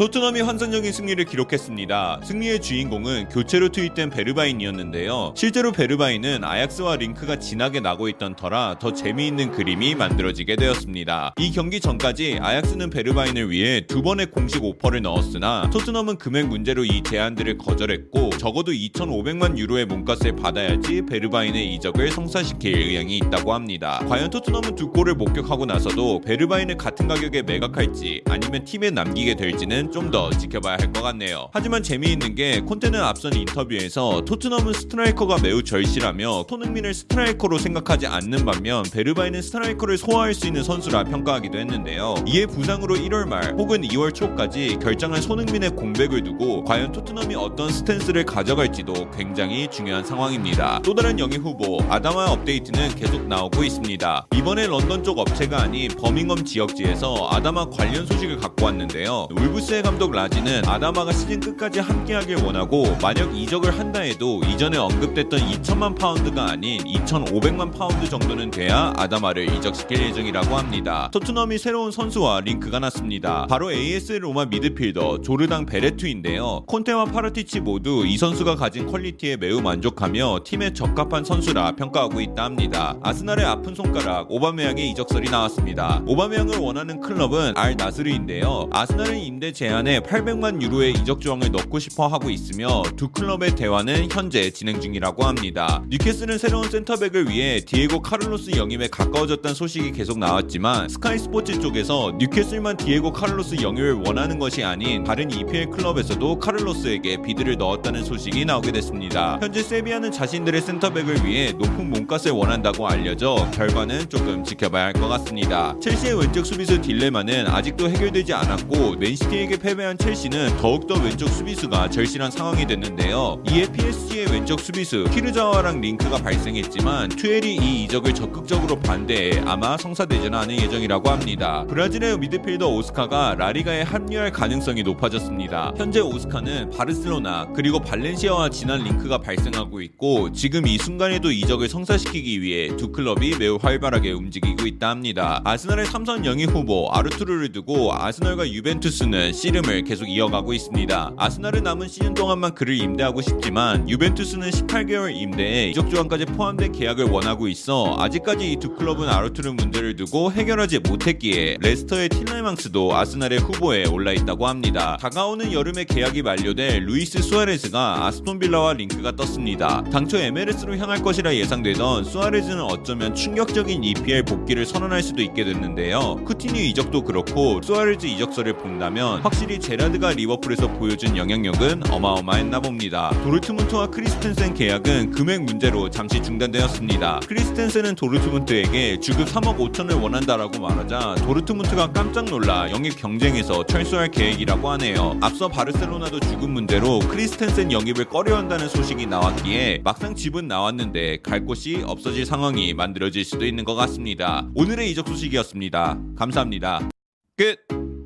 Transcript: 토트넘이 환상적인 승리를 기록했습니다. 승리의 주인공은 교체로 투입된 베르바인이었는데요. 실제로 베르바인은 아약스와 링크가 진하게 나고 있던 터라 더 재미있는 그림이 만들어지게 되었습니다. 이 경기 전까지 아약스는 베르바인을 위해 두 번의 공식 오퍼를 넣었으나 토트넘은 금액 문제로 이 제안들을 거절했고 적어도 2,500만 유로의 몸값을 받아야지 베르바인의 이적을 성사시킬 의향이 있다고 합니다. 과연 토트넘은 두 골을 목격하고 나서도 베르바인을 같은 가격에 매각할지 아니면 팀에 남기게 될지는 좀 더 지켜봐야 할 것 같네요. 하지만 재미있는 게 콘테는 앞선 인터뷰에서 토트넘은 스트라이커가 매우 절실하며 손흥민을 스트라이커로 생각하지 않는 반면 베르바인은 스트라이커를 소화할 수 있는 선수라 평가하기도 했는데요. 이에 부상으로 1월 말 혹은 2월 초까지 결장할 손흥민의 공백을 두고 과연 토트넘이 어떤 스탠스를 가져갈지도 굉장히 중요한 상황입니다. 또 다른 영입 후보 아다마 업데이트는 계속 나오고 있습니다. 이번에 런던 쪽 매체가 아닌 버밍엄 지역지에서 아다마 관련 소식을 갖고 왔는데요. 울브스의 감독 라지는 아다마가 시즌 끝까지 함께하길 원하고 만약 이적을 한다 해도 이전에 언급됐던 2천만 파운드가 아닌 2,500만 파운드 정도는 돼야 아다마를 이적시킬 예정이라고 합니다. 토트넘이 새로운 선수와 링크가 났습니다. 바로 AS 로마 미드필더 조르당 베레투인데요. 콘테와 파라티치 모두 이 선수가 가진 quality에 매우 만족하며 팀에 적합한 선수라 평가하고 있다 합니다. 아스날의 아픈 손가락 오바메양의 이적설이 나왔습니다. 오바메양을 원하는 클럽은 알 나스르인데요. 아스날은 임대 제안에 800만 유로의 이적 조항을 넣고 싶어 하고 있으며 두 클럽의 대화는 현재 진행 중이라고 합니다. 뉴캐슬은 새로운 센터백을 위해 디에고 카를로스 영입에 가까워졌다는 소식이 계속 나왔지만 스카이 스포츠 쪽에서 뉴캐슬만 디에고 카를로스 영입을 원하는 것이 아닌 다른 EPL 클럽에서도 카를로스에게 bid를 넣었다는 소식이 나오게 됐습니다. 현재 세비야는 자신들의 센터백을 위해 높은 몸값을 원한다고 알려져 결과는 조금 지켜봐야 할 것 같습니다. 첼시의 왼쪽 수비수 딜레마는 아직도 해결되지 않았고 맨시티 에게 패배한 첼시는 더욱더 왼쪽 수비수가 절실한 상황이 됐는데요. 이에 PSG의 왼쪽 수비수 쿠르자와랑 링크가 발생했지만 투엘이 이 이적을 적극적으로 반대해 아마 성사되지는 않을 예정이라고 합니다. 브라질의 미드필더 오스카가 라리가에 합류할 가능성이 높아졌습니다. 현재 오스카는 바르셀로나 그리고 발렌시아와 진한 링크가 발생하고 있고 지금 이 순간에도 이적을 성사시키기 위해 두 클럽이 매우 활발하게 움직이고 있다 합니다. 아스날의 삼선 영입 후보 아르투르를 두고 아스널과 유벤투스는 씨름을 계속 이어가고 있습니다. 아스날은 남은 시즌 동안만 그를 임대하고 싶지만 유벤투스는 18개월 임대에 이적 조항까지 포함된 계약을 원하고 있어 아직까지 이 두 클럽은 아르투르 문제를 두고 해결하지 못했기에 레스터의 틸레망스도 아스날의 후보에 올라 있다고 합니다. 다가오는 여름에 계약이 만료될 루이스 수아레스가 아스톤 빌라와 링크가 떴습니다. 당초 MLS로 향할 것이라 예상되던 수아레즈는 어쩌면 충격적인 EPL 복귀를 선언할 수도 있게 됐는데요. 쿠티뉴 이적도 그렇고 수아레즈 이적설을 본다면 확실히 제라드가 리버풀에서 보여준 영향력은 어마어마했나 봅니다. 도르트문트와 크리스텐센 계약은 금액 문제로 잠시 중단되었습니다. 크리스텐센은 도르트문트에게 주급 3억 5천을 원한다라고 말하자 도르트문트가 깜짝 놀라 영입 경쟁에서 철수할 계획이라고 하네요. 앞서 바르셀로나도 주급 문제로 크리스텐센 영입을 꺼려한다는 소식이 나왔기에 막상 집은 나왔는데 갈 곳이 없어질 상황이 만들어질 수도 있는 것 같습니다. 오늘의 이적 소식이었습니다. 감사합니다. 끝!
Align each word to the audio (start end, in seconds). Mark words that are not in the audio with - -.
토트넘이 0.00 0.40
환상적인 0.40 0.92
승리를 0.92 1.22
기록했습니다. 1.26 2.20
승리의 2.24 2.62
주인공은 2.62 3.28
교체로 3.28 3.68
투입된 3.68 4.08
베르바인이었는데요. 4.08 5.34
실제로 5.36 5.72
베르바인은 5.72 6.42
아약스와 6.42 6.96
링크가 6.96 7.38
진하게 7.38 7.80
나고 7.80 8.08
있던 8.08 8.34
터라 8.34 8.78
더 8.80 8.94
재미있는 8.94 9.50
그림이 9.50 9.94
만들어지게 9.96 10.56
되었습니다. 10.56 11.34
이 11.38 11.50
경기 11.50 11.80
전까지 11.80 12.38
아약스는 12.40 12.88
베르바인을 12.88 13.50
위해 13.50 13.82
두 13.86 14.00
번의 14.00 14.30
공식 14.30 14.64
오퍼를 14.64 15.02
넣었으나 15.02 15.68
토트넘은 15.70 16.16
금액 16.16 16.48
문제로 16.48 16.82
이 16.82 17.02
제안들을 17.02 17.58
거절했고 17.58 18.30
적어도 18.38 18.72
2,500만 18.72 19.58
유로의 19.58 19.84
몸값을 19.84 20.34
받아야지 20.34 21.02
베르바인의 21.10 21.74
이적을 21.74 22.10
성사시킬 22.10 22.74
의향이 22.74 23.18
있다고 23.18 23.52
합니다. 23.52 24.02
과연 24.08 24.30
토트넘은 24.30 24.76
두 24.76 24.88
골을 24.88 25.12
목격하고 25.16 25.66
나서도 25.66 26.22
베르바인을 26.22 26.78
같은 26.78 27.06
가격에 27.06 27.42
매각할지 27.42 28.22
아니면 28.30 28.64
팀에 28.64 28.88
남기게 28.88 29.34
될지는 29.34 29.89
좀 29.90 30.10
더 30.10 30.28
지켜봐야 30.30 30.76
할 30.80 30.90
것 30.92 31.02
같네요. 31.02 31.48
하지만 31.52 31.82
재미있는 31.84 32.34
게 32.34 32.60
콘테는 32.60 33.00
앞선 33.00 33.32
인터뷰에서 33.32 34.22
토트넘은 34.22 34.72
스트라이커가 34.72 35.38
매우 35.40 35.62
절실하며 35.62 36.46
손흥민을 36.48 36.94
스트라이커로 36.94 37.58
생각하지 37.58 38.08
않는 38.08 38.44
반면 38.44 38.82
베르바인은 38.92 39.40
스트라이커를 39.40 39.98
소화할 39.98 40.34
수 40.34 40.48
있는 40.48 40.64
선수라 40.64 41.04
평가하기도 41.04 41.58
했는데요. 41.58 42.16
이에 42.26 42.46
부상으로 42.46 42.96
1월 42.96 43.28
말 43.28 43.54
혹은 43.56 43.82
2월 43.82 44.12
초까지 44.12 44.78
결장할 44.82 45.22
손흥민의 45.22 45.70
공백을 45.70 46.24
두고 46.24 46.64
과연 46.64 46.90
토트넘이 46.90 47.36
어떤 47.36 47.70
스탠스를 47.70 48.24
가져갈지도 48.24 49.10
굉장히 49.12 49.68
중요한 49.68 50.04
상황입니다. 50.04 50.80
또 50.84 50.92
다른 50.94 51.18
영입 51.20 51.40
후보 51.40 51.78
아다마 51.88 52.24
업데이트는 52.26 52.96
계속 52.96 53.28
나오고 53.28 53.62
있습니다. 53.62 54.26
이번에 54.34 54.66
런던 54.66 55.04
쪽 55.04 55.18
매체가 55.18 55.62
아닌 55.62 55.88
버밍엄 55.96 56.44
지역지에서 56.44 57.28
아다마 57.30 57.66
관련 57.70 58.06
소식을 58.06 58.38
갖고 58.38 58.64
왔는데요. 58.64 59.28
울브스의 59.30 59.79
감독 59.82 60.12
라지는 60.12 60.66
아다마가 60.66 61.12
시즌 61.12 61.40
끝까지 61.40 61.80
함께하길 61.80 62.36
원하고 62.44 62.96
만약 63.02 63.36
이적을 63.36 63.78
한다 63.78 64.00
해도 64.00 64.40
이전에 64.44 64.76
언급됐던 64.78 65.40
2천만 65.40 65.98
파운드가 65.98 66.50
아닌 66.50 66.82
2,500만 66.84 67.76
파운드 67.76 68.08
정도는 68.08 68.50
돼야 68.50 68.92
아다마를 68.96 69.52
이적시킬 69.54 70.02
예정이라고 70.02 70.56
합니다. 70.56 71.10
토트넘이 71.12 71.58
새로운 71.58 71.90
선수와 71.90 72.40
링크가 72.40 72.78
났습니다. 72.78 73.46
바로 73.48 73.70
AS 73.70 74.12
로마 74.14 74.46
미드필더 74.46 75.20
조르당 75.22 75.66
베레투인데요. 75.66 76.64
콘테와 76.66 77.06
파라티치 77.06 77.60
모두 77.60 78.04
이 78.06 78.16
선수가 78.16 78.56
가진 78.56 78.86
quality에 78.86 79.36
매우 79.36 79.60
만족하며 79.60 80.40
팀에 80.44 80.72
적합한 80.72 81.24
선수라 81.24 81.76
평가하고 81.76 82.20
있다 82.20 82.44
합니다. 82.44 82.96
아스날의 83.02 83.44
아픈 83.44 83.74
손가락 83.74 84.30
오바메양의 84.30 84.90
이적설이 84.90 85.30
나왔습니다. 85.30 86.02
오바메양을 86.06 86.58
원하는 86.58 87.00
클럽은 87.00 87.56
알 87.56 87.76
나스르인데요. 87.76 88.68
아스날은 88.72 89.18
임대 89.18 89.52
제안에 89.60 90.00
800만 90.00 90.62
유로의 90.62 90.92
이적 90.92 91.20
조항을 91.20 91.50
넣고 91.52 91.78
싶어 91.80 92.06
하고 92.06 92.30
있으며 92.30 92.82
두 92.96 93.08
클럽의 93.08 93.56
대화는 93.56 94.08
현재 94.10 94.48
진행 94.48 94.80
중이라고 94.80 95.22
합니다. 95.22 95.82
뉴캐슬은 95.90 96.38
새로운 96.38 96.70
센터백을 96.70 97.28
위해 97.28 97.60
디에고 97.60 98.00
카를로스 98.00 98.52
영입에 98.56 98.88
가까워졌다는 98.88 99.54
소식이 99.54 99.92
계속 99.92 100.18
나왔지만 100.18 100.88
스카이 100.88 101.18
스포츠 101.18 101.60
쪽에서 101.60 102.16
뉴캐슬만 102.18 102.78
디에고 102.78 103.12
카를로스 103.12 103.56
영입을 103.60 104.00
원하는 104.06 104.38
것이 104.38 104.64
아닌 104.64 105.04
다른 105.04 105.30
EPL 105.30 105.68
클럽에서도 105.68 106.38
카를로스에게 106.38 107.20
bid를 107.20 107.58
넣었다는 107.58 108.02
소식이 108.02 108.46
나오게 108.46 108.72
됐습니다. 108.72 109.38
현재 109.42 109.62
세비야는 109.62 110.10
자신들의 110.10 110.58
센터백을 110.58 111.26
위해 111.26 111.52
높은 111.52 111.90
몸값을 111.90 112.30
원한다고 112.30 112.88
알려져 112.88 113.46
결과는 113.52 114.08
조금 114.08 114.42
지켜봐야 114.42 114.86
할 114.86 114.92
것 114.94 115.06
같습니다. 115.08 115.74
첼시의 115.80 116.18
왼쪽 116.18 116.46
수비수 116.46 116.80
딜레마는 116.80 117.46
아직도 117.46 117.90
해결되지 117.90 118.32
않았고 118.32 118.96
맨시티 118.96 119.49
에게 119.50 119.58
패배한 119.58 119.98
첼시는 119.98 120.58
더욱더 120.58 120.94
왼쪽 120.94 121.28
수비수가 121.28 121.90
절실한 121.90 122.30
상황이 122.30 122.64
됐는데요. 122.68 123.42
이에 123.50 123.66
PSG의 123.72 124.26
왼쪽 124.30 124.60
수비수 124.60 125.06
쿠르자와랑 125.12 125.80
링크가 125.80 126.18
발생했지만 126.18 127.08
투엘이 127.08 127.56
이 127.56 127.82
이적을 127.82 128.14
적극적으로 128.14 128.78
반대해 128.78 129.40
아마 129.44 129.76
성사되지는 129.76 130.38
않을 130.38 130.56
예정이라고 130.56 131.10
합니다. 131.10 131.64
브라질의 131.68 132.18
미드필더 132.18 132.68
오스카가 132.68 133.34
라리가에 133.38 133.82
합류할 133.82 134.30
가능성이 134.30 134.84
높아졌습니다. 134.84 135.72
현재 135.76 135.98
오스카는 135.98 136.70
바르셀로나 136.70 137.48
그리고 137.52 137.80
발렌시아와 137.80 138.50
진한 138.50 138.84
링크가 138.84 139.18
발생하고 139.18 139.80
있고 139.80 140.30
지금 140.30 140.68
이 140.68 140.78
순간에도 140.78 141.32
이적을 141.32 141.68
성사시키기 141.68 142.40
위해 142.40 142.76
두 142.76 142.92
클럽이 142.92 143.34
매우 143.40 143.58
활발하게 143.60 144.12
움직이고 144.12 144.68
있다 144.68 144.90
합니다. 144.90 145.40
아스날의 145.44 145.86
삼선 145.86 146.24
영입 146.24 146.50
후보 146.50 146.88
아르투르를 146.92 147.50
두고 147.50 147.92
아스널과 147.94 148.48
유벤투스는 148.48 149.32
씨름을 149.40 149.84
계속 149.84 150.04
이어가고 150.06 150.52
있습니다. 150.52 151.14
아스날은 151.16 151.62
남은 151.62 151.88
시즌 151.88 152.12
동안만 152.12 152.54
그를 152.54 152.76
임대하고 152.78 153.22
싶지만 153.22 153.88
유벤투스는 153.88 154.50
18개월 154.50 155.14
임대에 155.16 155.70
이적 155.70 155.88
조항까지 155.88 156.26
포함된 156.26 156.72
계약을 156.72 157.06
원하고 157.06 157.48
있어 157.48 157.96
아직까지 157.98 158.52
이 158.52 158.56
두 158.60 158.74
클럽은 158.74 159.08
아르투르 159.08 159.52
문제를 159.54 159.96
두고 159.96 160.30
해결하지 160.32 160.80
못했기에 160.80 161.56
레스터의 161.60 162.10
틸레망스도 162.10 162.94
아스날의 162.94 163.38
후보에 163.38 163.86
올라 163.86 164.12
있다고 164.12 164.46
합니다. 164.46 164.98
다가오는 165.00 165.54
여름에 165.54 165.84
계약이 165.84 166.20
만료될 166.20 166.84
루이스 166.84 167.22
수아레스가 167.22 168.04
아스톤 168.06 168.38
빌라와 168.38 168.74
링크가 168.74 169.12
떴습니다. 169.12 169.82
당초 169.90 170.18
MLS로 170.18 170.76
향할 170.76 171.02
것이라 171.02 171.34
예상되던 171.34 172.04
수아레즈는 172.04 172.60
어쩌면 172.60 173.14
충격적인 173.14 173.82
EPL 173.82 174.24
복귀를 174.24 174.66
선언할 174.66 175.02
수도 175.02 175.22
있게 175.22 175.44
됐는데요. 175.44 176.16
쿠티뉴 176.26 176.60
이적도 176.60 177.02
그렇고 177.02 177.62
수아레즈 177.62 178.04
이적설을 178.04 178.58
본다면 178.58 179.22
확실히 179.30 179.60
제라드가 179.60 180.10
리버풀에서 180.10 180.66
보여준 180.72 181.16
영향력은 181.16 181.88
어마어마했나 181.88 182.58
봅니다. 182.58 183.10
도르트문트와 183.22 183.86
크리스텐센 183.86 184.54
계약은 184.54 185.12
금액 185.12 185.44
문제로 185.44 185.88
잠시 185.88 186.20
중단되었습니다. 186.20 187.20
크리스텐센은 187.28 187.94
도르트문트에게 187.94 188.98
주급 188.98 189.28
3억 189.28 189.56
5천을 189.56 190.02
원한다라고 190.02 190.58
말하자 190.58 191.14
도르트문트가 191.24 191.92
깜짝 191.92 192.24
놀라 192.24 192.68
영입 192.72 192.96
경쟁에서 192.96 193.64
철수할 193.64 194.10
계획이라고 194.10 194.68
하네요. 194.70 195.16
앞서 195.22 195.46
바르셀로나도 195.46 196.18
주급 196.20 196.50
문제로 196.50 196.98
크리스텐센 196.98 197.70
영입을 197.70 198.06
꺼려한다는 198.06 198.68
소식이 198.68 199.06
나왔기에 199.06 199.82
막상 199.84 200.16
집은 200.16 200.48
나왔는데 200.48 201.18
갈 201.22 201.44
곳이 201.44 201.84
없어질 201.86 202.26
상황이 202.26 202.74
만들어질 202.74 203.24
수도 203.24 203.46
있는 203.46 203.64
것 203.64 203.76
같습니다. 203.76 204.48
오늘의 204.56 204.90
이적 204.90 205.06
소식이었습니다. 205.06 205.98
감사합니다. 206.16 206.88
끝! 207.36 207.99